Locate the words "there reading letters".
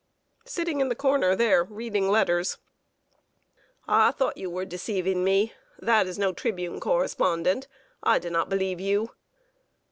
1.35-2.57